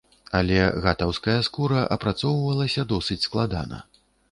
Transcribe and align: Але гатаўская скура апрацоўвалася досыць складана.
Але 0.37 0.55
гатаўская 0.85 1.35
скура 1.49 1.83
апрацоўвалася 1.97 2.89
досыць 2.95 3.21
складана. 3.29 3.83